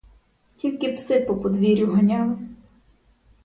Тільки 0.55 0.93
пси 0.93 1.19
по 1.19 1.35
подвір'ю 1.35 1.93
ганяли. 1.93 2.37